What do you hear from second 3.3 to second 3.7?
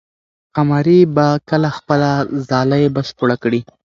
کړي؟